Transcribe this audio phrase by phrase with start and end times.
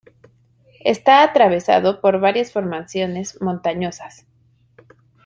[0.83, 4.25] Está atravesado por varias formaciones montañosas.